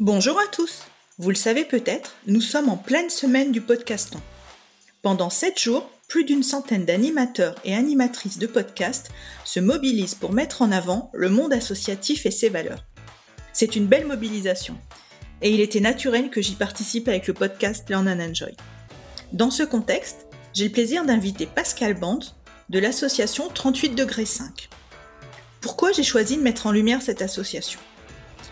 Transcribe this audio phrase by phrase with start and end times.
[0.00, 0.84] Bonjour à tous
[1.18, 4.18] Vous le savez peut-être, nous sommes en pleine semaine du podcaston.
[5.02, 9.10] Pendant 7 jours, plus d'une centaine d'animateurs et animatrices de podcasts
[9.44, 12.86] se mobilisent pour mettre en avant le monde associatif et ses valeurs.
[13.52, 14.78] C'est une belle mobilisation,
[15.42, 18.56] et il était naturel que j'y participe avec le podcast Learn and Enjoy.
[19.34, 22.20] Dans ce contexte, j'ai le plaisir d'inviter Pascal Band
[22.70, 24.70] de l'association 38 degrés 5.
[25.60, 27.80] Pourquoi j'ai choisi de mettre en lumière cette association?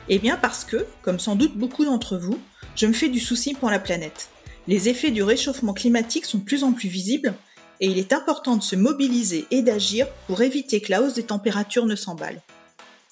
[0.09, 2.39] Eh bien parce que, comme sans doute beaucoup d'entre vous,
[2.77, 4.29] je me fais du souci pour la planète.
[4.67, 7.35] Les effets du réchauffement climatique sont de plus en plus visibles
[7.81, 11.25] et il est important de se mobiliser et d'agir pour éviter que la hausse des
[11.25, 12.43] températures ne s'emballe.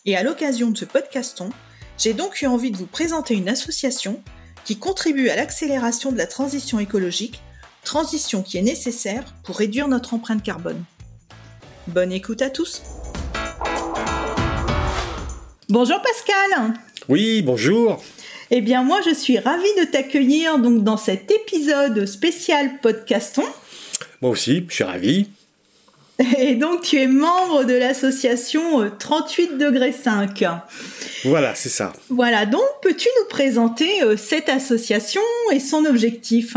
[0.05, 1.51] Et à l'occasion de ce podcaston,
[1.99, 4.23] j'ai donc eu envie de vous présenter une association
[4.65, 7.41] qui contribue à l'accélération de la transition écologique,
[7.85, 10.83] transition qui est nécessaire pour réduire notre empreinte carbone.
[11.87, 12.83] Bonne écoute à tous
[15.69, 16.75] Bonjour Pascal
[17.09, 18.03] oui, bonjour.
[18.51, 23.45] Eh bien, moi, je suis ravie de t'accueillir donc dans cet épisode spécial podcaston.
[24.21, 25.29] Moi aussi, je suis ravi.
[26.39, 30.45] Et donc, tu es membre de l'association 38 euh, degrés 5.
[31.25, 31.93] Voilà, c'est ça.
[32.09, 36.57] Voilà, donc peux-tu nous présenter euh, cette association et son objectif?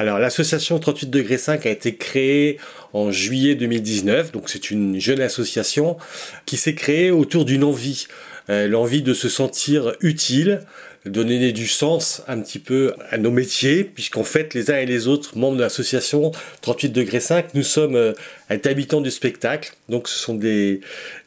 [0.00, 2.56] Alors, l'association 38 degrés 5 a été créée
[2.94, 5.98] en juillet 2019, donc c'est une jeune association
[6.46, 8.06] qui s'est créée autour d'une envie.
[8.48, 10.62] Euh, l'envie de se sentir utile,
[11.06, 15.08] donner du sens un petit peu à nos métiers, puisqu'en fait, les uns et les
[15.08, 16.30] autres membres de l'association
[16.60, 18.12] 38 degrés 5, nous sommes euh,
[18.50, 19.72] habitants du spectacle.
[19.88, 20.80] Donc, ce sont des,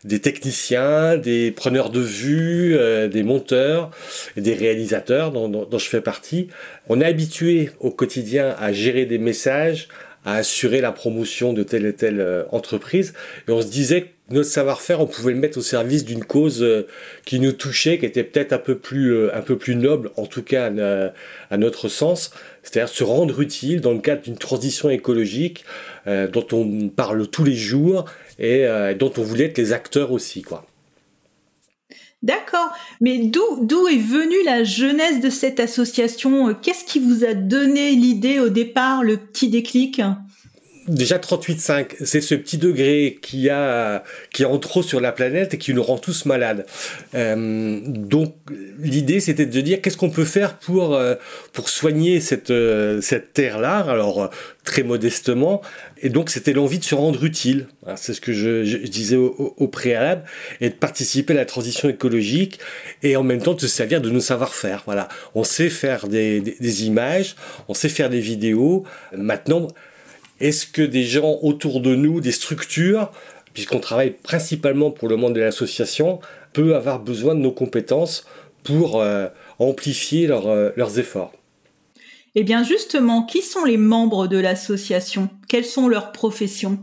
[0.03, 3.89] des techniciens, des preneurs de vue, euh, des monteurs
[4.37, 6.49] et des réalisateurs dont, dont, je fais partie.
[6.87, 9.87] On est habitué au quotidien à gérer des messages,
[10.23, 13.13] à assurer la promotion de telle et telle entreprise.
[13.47, 16.87] Et on se disait notre savoir-faire, on pouvait le mettre au service d'une cause euh,
[17.25, 20.25] qui nous touchait, qui était peut-être un peu plus euh, un peu plus noble, en
[20.25, 20.71] tout cas
[21.49, 22.31] à, notre sens,
[22.63, 25.65] c'est-à-dire se rendre utile dans le cadre d'une transition écologique
[26.07, 28.05] euh, dont on parle tous les jours
[28.39, 28.65] et
[28.97, 30.65] dont on voulait être les acteurs aussi, quoi.
[32.23, 36.55] D'accord, mais d'où d'où est venue la jeunesse de cette association?
[36.55, 40.01] Qu'est-ce qui vous a donné l'idée au départ, le petit déclic?
[40.87, 45.53] Déjà 38,5, c'est ce petit degré qui a qui est en trop sur la planète
[45.53, 46.65] et qui nous rend tous malades.
[47.15, 48.35] Euh, donc
[48.79, 51.15] l'idée c'était de dire qu'est-ce qu'on peut faire pour euh,
[51.53, 53.77] pour soigner cette euh, cette terre là.
[53.77, 54.29] Alors
[54.63, 55.61] très modestement
[56.01, 57.67] et donc c'était l'envie de se rendre utile.
[57.95, 60.23] C'est ce que je, je disais au, au, préalable
[60.61, 62.59] et de participer à la transition écologique
[63.01, 64.83] et en même temps de se servir de nos savoir-faire.
[64.85, 67.35] Voilà, on sait faire des, des, des images,
[67.67, 68.85] on sait faire des vidéos.
[69.17, 69.67] Maintenant
[70.39, 73.11] est-ce que des gens autour de nous, des structures,
[73.53, 76.19] puisqu'on travaille principalement pour le monde de l'association,
[76.53, 78.25] peuvent avoir besoin de nos compétences
[78.63, 79.27] pour euh,
[79.59, 81.33] amplifier euh, leurs efforts?
[82.35, 85.29] Eh bien justement, qui sont les membres de l'association?
[85.47, 86.79] Quelles sont leurs professions?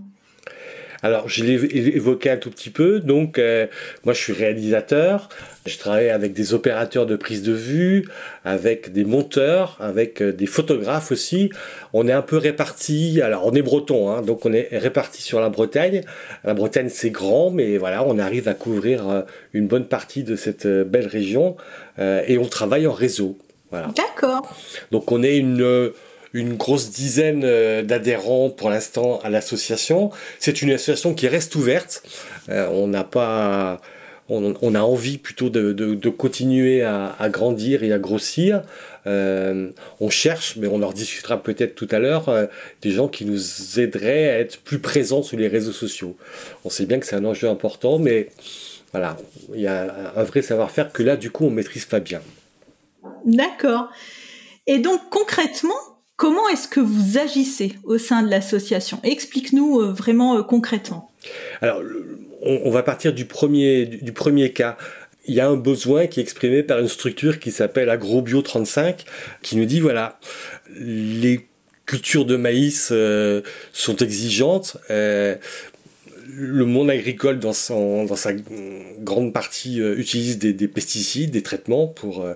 [1.03, 1.55] Alors, je l'ai
[1.97, 3.01] évoqué un tout petit peu.
[3.01, 3.67] Donc, euh,
[4.05, 5.29] moi, je suis réalisateur.
[5.67, 8.07] Je travaille avec des opérateurs de prise de vue,
[8.45, 11.51] avec des monteurs, avec euh, des photographes aussi.
[11.93, 13.23] On est un peu répartis.
[13.23, 16.03] Alors, on est breton, hein, donc on est répartis sur la Bretagne.
[16.45, 19.23] La Bretagne, c'est grand, mais voilà, on arrive à couvrir euh,
[19.55, 21.57] une bonne partie de cette belle région.
[21.99, 23.39] et on travaille en réseau.
[23.71, 23.89] Voilà.
[23.97, 24.55] D'accord.
[24.91, 25.93] Donc, on est une
[26.33, 30.11] une grosse dizaine euh, d'adhérents pour l'instant à l'association.
[30.39, 32.03] C'est une association qui reste ouverte.
[32.49, 33.81] Euh, on n'a pas,
[34.29, 38.63] on, a envie plutôt de, de, continuer à, grandir et à grossir.
[39.07, 42.31] Euh, on cherche, mais on en discutera peut-être tout à l'heure,
[42.83, 46.17] des gens qui nous aideraient à être plus présents sur les réseaux sociaux.
[46.65, 48.29] On sait bien que c'est un enjeu important, mais
[48.93, 49.17] voilà,
[49.55, 52.21] il y a un vrai savoir-faire que là, du coup, on maîtrise pas bien.
[53.25, 53.89] D'accord.
[54.67, 55.75] Et donc concrètement,
[56.21, 59.01] Comment est-ce que vous agissez au sein de l'association?
[59.05, 61.11] Explique-nous euh, vraiment euh, concrètement.
[61.63, 61.81] Alors,
[62.43, 63.89] on, va partir du premier,
[64.55, 64.77] cas
[65.27, 69.07] il y a un besoin qui est exprimé par une structure qui s'appelle AgroBio 35,
[69.41, 70.21] qui nous dit voilà,
[70.79, 71.49] les
[71.87, 73.41] cultures de maïs euh,
[73.73, 74.77] sont exigeantes.
[74.91, 75.39] le
[76.67, 78.33] monde agricole, dans, son, dans sa
[78.99, 82.27] grande partie, utilise des, pesticides, des traitements pour,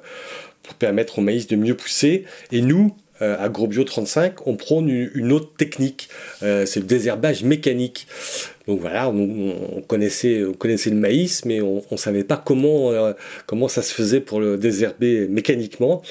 [0.62, 2.24] pour permettre au maïs de mieux pousser.
[2.50, 6.08] Et nous, euh, AgroBio 35, on prône une, autre technique,
[6.40, 8.06] c'est le désherbage mécanique.
[8.66, 12.92] Donc voilà, on, connaissait, on connaissait le maïs, mais on ne savait pas comment,
[13.46, 16.02] comment ça se faisait pour le désherber mécaniquement.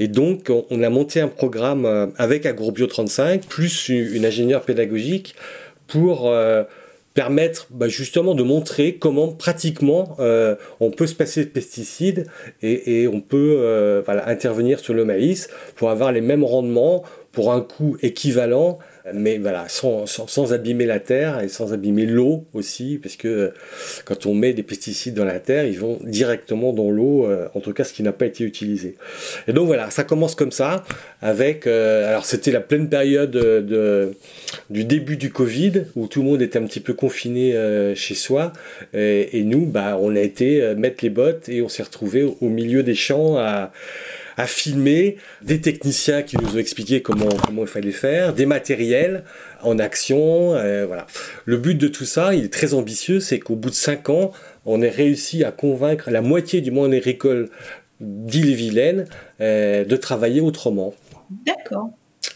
[0.00, 5.36] Et donc, on, a monté un programme avec AgroBio 35, plus une ingénieure pédagogique,
[5.86, 6.32] pour
[7.14, 12.26] permettre bah, justement de montrer comment pratiquement euh, on peut se passer de pesticides
[12.62, 17.60] et, on peut euh, intervenir sur le maïs pour avoir les mêmes rendements pour un
[17.60, 18.78] coût équivalent
[19.14, 23.48] mais voilà, sans, sans, abîmer la terre et sans abîmer l'eau aussi, parce que euh,
[24.04, 27.60] quand on met des pesticides dans la terre, ils vont directement dans l'eau, euh, en
[27.60, 28.96] tout cas ce qui n'a pas été utilisé.
[29.48, 30.84] Et donc voilà, ça commence comme ça,
[31.22, 34.12] avec, euh, alors c'était la pleine période de,
[34.68, 37.54] du début du Covid, où tout le monde était un petit peu confiné
[37.94, 38.52] chez soi,
[38.94, 42.48] et, et, nous, bah, on a été mettre les bottes et on s'est retrouvé au
[42.48, 43.72] milieu des champs à
[44.40, 47.28] à filmer des techniciens qui nous ont expliqué comment,
[47.58, 49.24] il fallait faire, des matériels
[49.62, 50.54] en action.
[50.54, 51.06] Euh, voilà.
[51.44, 54.32] Le but de tout ça, il est très ambitieux, c'est qu'au bout de 5 ans,
[54.64, 57.50] on ait réussi à convaincre la moitié du monde agricole
[58.00, 59.04] d'Ille-et-Vilaine
[59.42, 60.94] euh, de travailler autrement.
[61.46, 61.90] D'accord.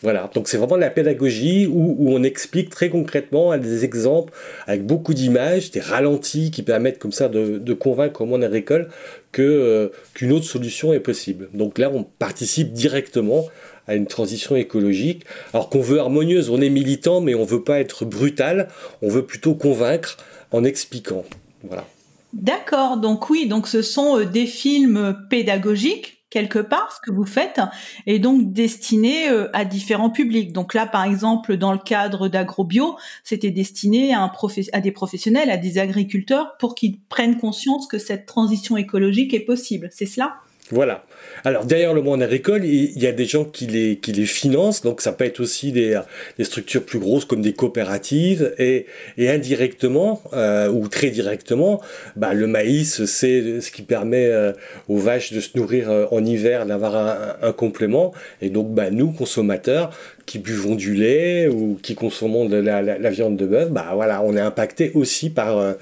[0.05, 4.35] Voilà, donc c'est vraiment la pédagogie où, on explique très concrètement à des exemples
[4.67, 8.91] avec beaucoup d'images, des ralentis qui permettent comme ça de, convaincre au monde agricole
[9.39, 11.49] euh, qu'une autre solution est possible.
[11.55, 13.47] Donc là, on participe directement
[13.89, 15.25] à une transition écologique,
[15.55, 18.69] alors qu'on veut harmonieuse, on est militant, mais on veut pas être brutal,
[19.01, 20.19] on veut plutôt convaincre
[20.53, 21.25] en expliquant.
[21.62, 21.87] Voilà.
[22.35, 27.25] D'accord, donc oui, donc ce sont euh, des films pédagogiques quelque part ce que vous
[27.25, 27.61] faites
[28.07, 30.53] est donc destiné euh, à différents publics.
[30.53, 34.33] Donc là, par exemple, dans le cadre d'AgroBio, c'était destiné à,
[34.73, 39.45] à des professionnels, à des agriculteurs pour qu'ils prennent conscience que cette transition écologique est
[39.45, 39.89] possible.
[39.93, 40.35] C'est cela?
[40.71, 41.05] Voilà.
[41.45, 44.81] Alors derrière le monde agricole, il y a des gens qui les, qui les financent,
[44.81, 46.01] donc ça peut être aussi des,
[46.39, 48.87] des structures plus grosses comme des coopératives, et,
[49.19, 51.83] et indirectement, euh, ou très directement,
[52.17, 54.53] bah, le maïs, c'est ce qui permet euh,
[54.89, 58.91] aux vaches de se nourrir euh, en hiver, d'avoir un, un, complément, et donc bah,
[58.91, 59.91] nous, consommateurs,
[60.25, 64.35] qui buvons du lait ou qui consommons de la, viande de bœuf, bah voilà, on
[64.35, 65.75] est impacté aussi par,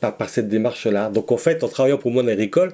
[0.00, 1.10] par, par cette démarche-là.
[1.10, 2.72] Donc en fait, en travaillant pour le monde agricole,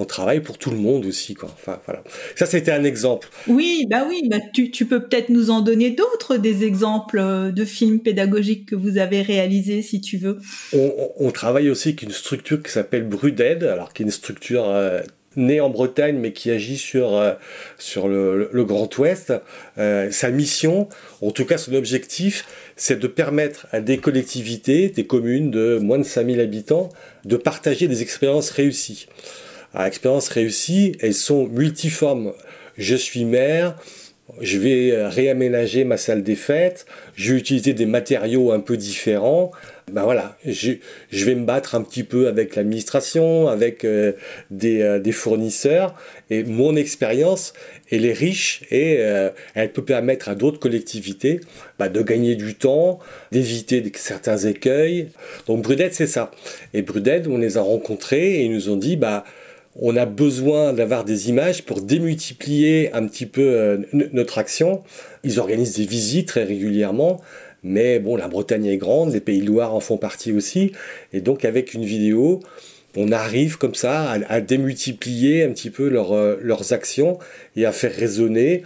[0.00, 1.34] on travaille pour tout le monde aussi.
[1.34, 1.50] Quoi.
[1.52, 2.02] Enfin, voilà.
[2.34, 3.28] Ça, c'était un exemple.
[3.46, 7.66] Oui, bah oui, bah tu, peux peut-être nous en donner d'autres, des exemples euh, de
[7.66, 10.38] films pédagogiques que vous avez réalisés, si tu veux.
[10.72, 15.00] On, travaille aussi avec une structure qui s'appelle Bruded, alors qui est une structure euh,
[15.36, 17.34] née en Bretagne, mais qui agit sur, euh,
[17.78, 19.34] sur le, Grand Ouest.
[19.76, 20.88] sa mission,
[21.20, 25.98] en tout cas son objectif, c'est de permettre à des collectivités, des communes de moins
[25.98, 26.88] de 5000 habitants,
[27.26, 29.06] de partager des expériences réussies
[29.74, 32.32] à expérience réussie, elles sont multiformes.
[32.76, 33.76] Je suis maire,
[34.40, 39.50] je vais réaménager ma salle des fêtes, je vais utiliser des matériaux un peu différents.
[39.92, 40.74] Ben voilà, je,
[41.12, 44.12] vais me battre un petit peu avec l'administration, avec euh,
[44.52, 45.96] des, euh, des, fournisseurs,
[46.30, 47.54] et mon expérience,
[47.90, 51.40] elle est riche et euh, elle peut permettre à d'autres collectivités
[51.80, 53.00] bah, de gagner du temps,
[53.32, 55.08] d'éviter certains écueils.
[55.48, 56.30] Donc Brudette, c'est ça.
[56.72, 59.24] Et Brudette, on les a rencontrés et ils nous ont dit, bah,
[59.76, 64.82] on a besoin d'avoir des images pour démultiplier un petit peu euh, notre action.
[65.22, 67.20] Ils organisent des visites très régulièrement,
[67.62, 70.72] mais bon, la Bretagne est grande, les Pays de Loire en font partie aussi,
[71.12, 72.40] et donc avec une vidéo,
[72.96, 77.18] on arrive comme ça à, démultiplier un petit peu euh, leurs actions
[77.54, 78.64] et à faire résonner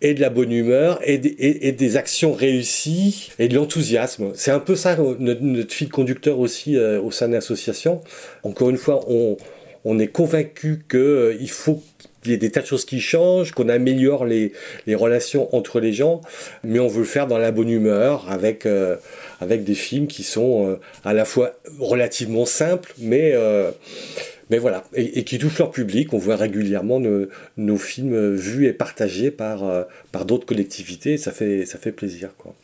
[0.00, 4.32] et de la bonne humeur et, des actions réussies et de l'enthousiasme.
[4.34, 8.02] C'est un peu ça notre, fil conducteur aussi euh, au sein de l'association.
[8.42, 9.36] Encore une fois, on,
[9.84, 11.82] on est convaincu qu'il euh, faut
[12.22, 14.52] qu'il y ait des tas de choses qui changent, qu'on améliore les,
[14.88, 16.22] relations entre les gens,
[16.62, 18.96] mais on veut le faire dans la bonne humeur, avec, euh,
[19.42, 23.34] des films qui sont euh, à la fois relativement simples, mais,
[24.50, 26.14] voilà, et, qui touchent leur public.
[26.14, 26.98] On voit régulièrement
[27.56, 32.30] nos, films vus et partagés par, par d'autres collectivités, ça fait, ça fait plaisir.
[32.38, 32.54] Quoi.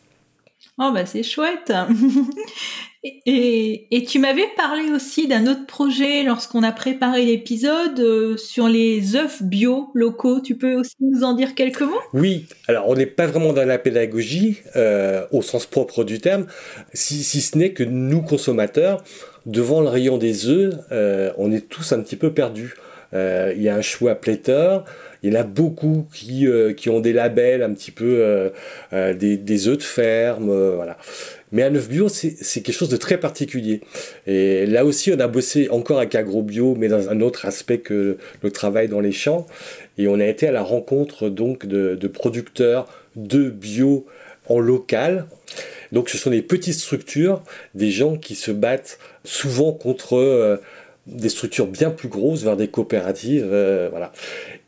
[0.79, 1.71] Oh bah c'est chouette.
[3.03, 9.15] et, tu m'avais parlé aussi d'un autre projet lorsqu'on a préparé l'épisode euh, sur les
[9.15, 10.39] œufs bio locaux.
[10.39, 12.01] Tu peux aussi nous en dire quelques mots?
[12.13, 12.45] Oui.
[12.67, 16.45] Alors on n'est pas vraiment dans la pédagogie euh, au sens propre du terme,
[16.93, 19.03] si, si ce n'est que nous consommateurs,
[19.47, 22.75] devant le rayon des œufs, euh, on est tous un petit peu perdus.
[23.13, 24.85] Il y a un choix pléthore.
[25.23, 28.51] Il y en a beaucoup qui, qui ont des labels un petit peu
[28.91, 30.97] des, des œufs de ferme, voilà.
[31.51, 33.81] Mais un œuf bio, c'est quelque chose de très particulier.
[34.25, 38.17] Et là aussi, on a bossé encore avec AgroBio, mais dans un autre aspect que
[38.41, 39.45] le travail dans les champs.
[39.97, 42.87] Et on a été à la rencontre donc de, producteurs
[43.17, 44.05] de bio
[44.47, 45.27] en local.
[45.91, 47.43] Donc ce sont des petites structures,
[47.75, 50.55] des gens qui se battent souvent contre euh,
[51.07, 53.49] des structures bien plus grosses, vers des coopératives.
[53.51, 54.11] Euh, voilà.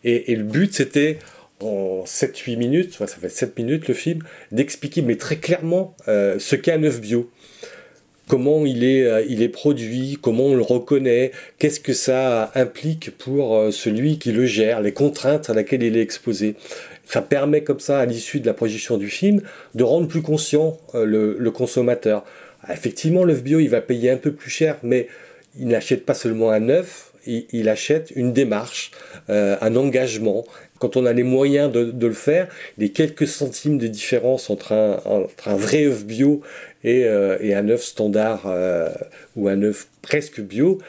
[0.04, 1.20] Et, le but, c'était
[1.60, 4.20] en 7-8 minutes, ça fait 7 minutes le film,
[4.52, 7.30] d'expliquer mais très clairement euh, ce qu'est un œuf bio
[8.28, 13.12] comment il est, euh, il est produit, comment on le reconnaît, qu'est-ce que ça implique
[13.18, 16.56] pour celui qui le gère, les contraintes à laquelle il est exposé.
[17.06, 19.42] Ça permet comme ça, à l'issue de la projection du film,
[19.76, 22.24] de rendre plus conscient euh, le, consommateur.
[22.64, 25.08] Ah, effectivement, l'œuf bio, il va payer un peu plus cher, mais
[25.58, 28.92] il n'achète pas seulement un œuf, il, achète une démarche,
[29.28, 30.46] un engagement.
[30.84, 35.56] Quand on a les moyens de, le faire, les quelques centimes de différence entre un,
[35.56, 36.42] vrai œuf bio
[36.84, 38.90] euh, et, un œuf standard euh,
[39.38, 40.80] ou un œuf presque bio,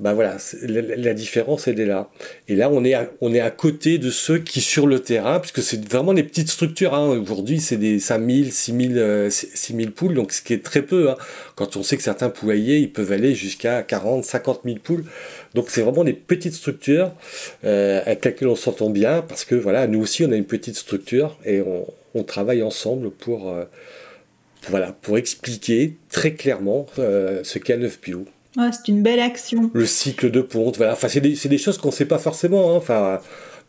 [0.00, 2.10] ben voilà, la, différence elle est là.
[2.48, 5.38] Et là on est à, on est à côté de ceux qui sur le terrain,
[5.38, 6.94] puisque c'est vraiment des petites structures.
[6.94, 7.06] Hein.
[7.10, 11.10] Aujourd'hui c'est des 5000, 6000, 6000 poules, donc ce qui est très peu.
[11.10, 11.16] Hein.
[11.54, 15.04] Quand on sait que certains poulaillers ils peuvent aller jusqu'à 40, 50 000 poules.
[15.56, 17.12] Donc c'est vraiment des petites structures
[17.64, 20.76] euh, avec lesquelles on s'entend bien, parce que voilà, nous aussi on a une petite
[20.76, 23.64] structure et on, on travaille ensemble pour euh,
[24.68, 28.26] voilà, pour expliquer très clairement euh, ce qu'est un œuf bio.
[28.56, 29.70] c'est une belle action.
[29.72, 30.92] Le cycle de ponte, voilà.
[30.92, 32.72] Enfin, c'est des, choses qu'on ne sait pas forcément.
[32.72, 32.76] Hein.
[32.76, 33.20] Enfin,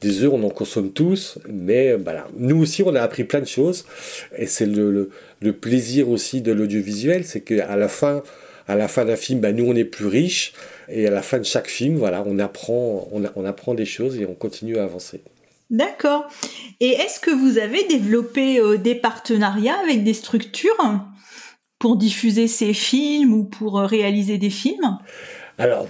[0.01, 2.27] des œufs, on en consomme tous, mais voilà.
[2.37, 3.85] Nous aussi, on a appris plein de choses.
[4.37, 5.09] Et c'est le,
[5.61, 8.23] plaisir aussi de l'audiovisuel, c'est qu'à la fin,
[8.67, 10.53] à la fin d'un film, bah, nous, on est plus riches.
[10.89, 14.25] Et à la fin de chaque film, voilà, on apprend, on apprend des choses et
[14.25, 15.21] on continue à avancer.
[15.69, 16.27] D'accord.
[16.79, 20.77] Et est-ce que vous avez développé euh, des partenariats avec des structures
[21.77, 24.97] pour diffuser ces films ou pour euh, réaliser des films?
[25.57, 25.87] Alors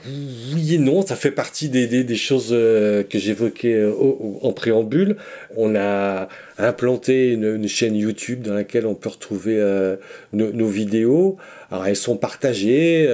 [0.53, 3.85] oui et non, ça fait partie des, choses euh, que j'évoquais
[4.41, 5.17] en préambule.
[5.57, 9.57] On a implanté une, chaîne YouTube dans laquelle on peut retrouver
[10.33, 11.37] nos, vidéos.
[11.69, 13.07] Alors elles sont partagées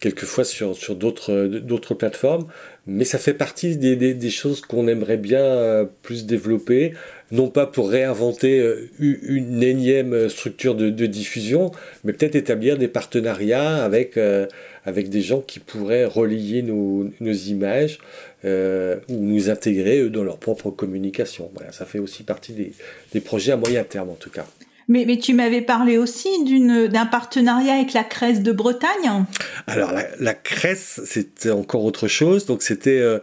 [0.00, 2.46] quelquefois sur, sur d'autres plateformes
[2.86, 6.92] mais ça fait partie des, des, choses qu'on aimerait bien euh, plus développer,
[7.30, 11.70] non pas pour réinventer euh, une énième structure de, de diffusion,
[12.04, 14.46] mais peut-être établir des partenariats avec, euh,
[14.84, 17.98] avec des gens qui pourraient relier nos, nos images
[18.44, 21.50] ou nous intégrer eux, dans leur propre communication.
[21.54, 22.72] Voilà, ça fait aussi partie des,
[23.12, 24.46] des projets à moyen terme en tout cas.
[24.88, 29.24] Mais, mais tu m'avais parlé aussi d'un partenariat avec la Cresse de Bretagne.
[29.66, 32.44] Alors la, la Cresse, c'était encore autre chose.
[32.44, 33.18] Donc c'était euh,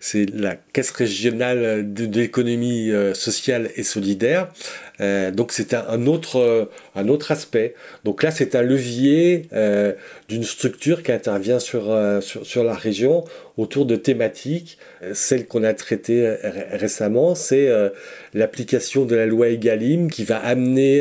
[0.00, 4.48] c'est la Caisse régionale de, l'économie euh, sociale et solidaire.
[5.00, 7.74] Euh, donc c'est un, autre, euh, un autre aspect.
[8.04, 9.92] Donc là, c'est un levier euh,
[10.28, 13.24] d'une structure qui intervient sur, sur, sur, la région
[13.56, 14.78] autour de thématiques.
[15.12, 16.36] Celle qu'on a traitée
[16.72, 17.68] récemment, c'est
[18.34, 21.00] l'application de la loi Egalim qui va amener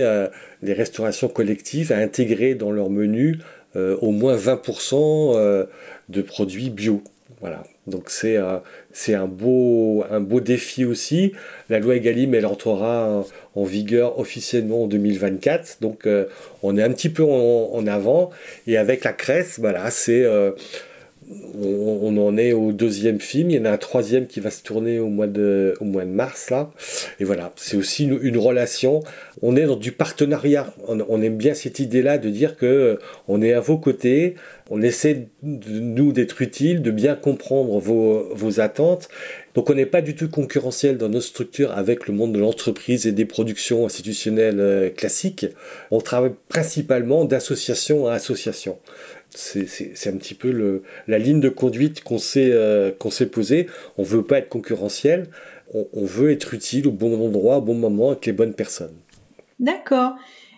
[0.61, 3.39] les restaurations collectives à intégrer dans leur menu
[3.75, 5.67] au moins 20%
[6.09, 7.03] de produits bio.
[7.41, 7.63] Voilà.
[7.87, 8.37] Donc c'est
[8.91, 11.33] c'est un beau un beau défi aussi.
[11.69, 13.23] La loi Egalim elle entrera
[13.55, 15.77] en vigueur officiellement en 2024.
[15.81, 16.25] Donc euh,
[16.61, 18.31] on est un petit peu en, avant.
[18.67, 20.51] Et avec la Cresse, voilà, c'est euh,
[21.59, 23.49] on, en est au deuxième film.
[23.49, 26.05] Il y en a un troisième qui va se tourner au mois de, au mois
[26.05, 26.71] de mars là.
[27.19, 29.01] Et voilà, c'est aussi une, relation.
[29.41, 30.73] On est dans du partenariat.
[30.87, 32.95] On, aime bien cette idée-là de dire que euh,
[33.27, 34.35] on est à vos côtés.
[34.69, 39.09] On essaie de nous d'être utile, de bien comprendre vos, vos attentes
[39.55, 43.07] donc on n'est pas du tout concurrentiel dans nos structures avec le monde de l'entreprise
[43.07, 45.47] et des productions institutionnelles euh, classiques.
[45.91, 48.77] On travaille principalement d'association à association.
[49.35, 52.91] C'est un petit peu la ligne de conduite qu'on s'est euh,
[53.31, 53.67] posée.
[53.97, 55.27] On veut pas être concurrentiel,
[55.73, 58.95] on, on veut être utile au bon endroit, au bon moment, avec les bonnes personnes.
[59.59, 60.15] D'accord.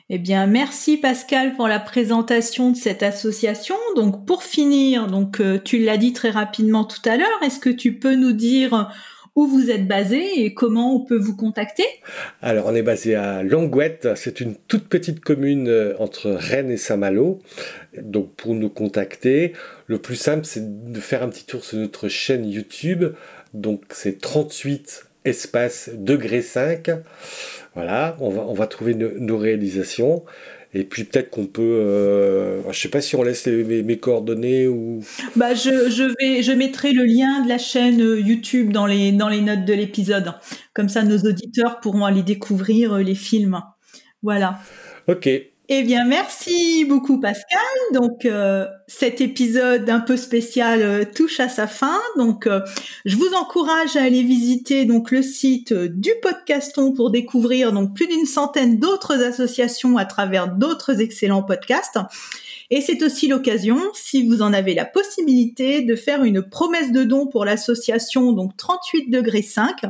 [0.09, 3.75] Eh bien, merci Pascal pour la présentation de cette association.
[3.97, 7.69] Donc, pour finir, donc euh, tu l'as dit très rapidement tout à l'heure, est-ce que
[7.69, 8.89] tu peux nous dire
[9.37, 11.85] où vous êtes basé et comment on peut vous contacter?
[12.41, 14.07] Alors, on est basé à Langouette.
[14.15, 17.39] C'est une toute petite commune euh, entre Rennes et Saint-Malo.
[18.01, 19.53] Donc, pour nous contacter,
[19.85, 23.05] le plus simple, c'est de faire un petit tour sur notre chaîne YouTube.
[23.53, 26.89] Donc, c'est 38 espace degré 5.
[27.75, 30.25] Voilà, on va, on va trouver nos réalisations.
[30.73, 34.99] Et puis peut-être qu'on peut, euh, je sais pas si on laisse mes, coordonnées ou.
[35.35, 39.11] Bah je, je, vais, je mettrai le lien de la chaîne euh, YouTube dans les
[39.11, 40.33] dans les notes de l'épisode.
[40.73, 43.61] Comme ça, nos auditeurs pourront aller découvrir euh, les films.
[44.21, 44.59] Voilà.
[45.07, 45.29] Ok.
[45.69, 47.59] Eh bien, merci beaucoup Pascal.
[47.91, 51.99] Donc, euh, cet épisode un peu spécial euh, touche à sa fin.
[52.15, 52.61] Donc, euh,
[53.03, 58.07] je vous encourage à aller visiter donc le site du Podcaston pour découvrir donc plus
[58.07, 61.99] d'une centaine d'autres associations à travers d'autres excellents podcasts.
[62.69, 67.03] Et c'est aussi l'occasion, si vous en avez la possibilité, de faire une promesse de
[67.03, 69.81] don pour l'association donc 38 degrés 5.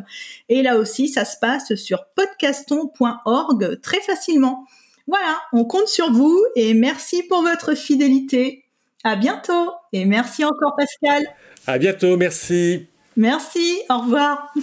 [0.50, 4.65] Et là aussi, ça se passe sur podcaston.org très facilement.
[5.08, 8.66] Voilà, on compte sur vous et merci pour votre fidélité.
[9.04, 11.26] À bientôt et merci encore Pascal.
[11.66, 12.88] À bientôt, merci.
[13.16, 14.54] Merci, au revoir.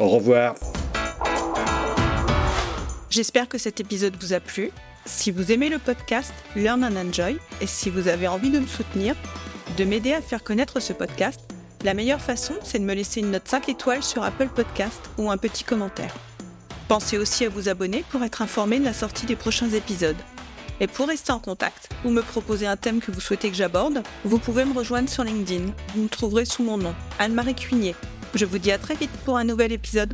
[0.00, 0.56] Au revoir.
[3.10, 4.70] J'espère que cet épisode vous a plu.
[5.04, 8.66] Si vous aimez le podcast Learn and Enjoy et si vous avez envie de me
[8.66, 9.14] soutenir,
[9.76, 11.40] de m'aider à faire connaître ce podcast,
[11.84, 15.30] la meilleure façon, c'est de me laisser une note 5 étoiles sur Apple Podcast ou
[15.30, 16.14] un petit commentaire.
[16.92, 20.18] Pensez aussi à vous abonner pour être informé de la sortie des prochains épisodes.
[20.78, 24.02] Et pour rester en contact ou me proposer un thème que vous souhaitez que j'aborde,
[24.26, 25.72] vous pouvez me rejoindre sur LinkedIn.
[25.94, 27.94] Vous me trouverez sous mon nom, Anne-Marie Cuigné.
[28.34, 30.12] Je vous dis à très vite pour un nouvel épisode.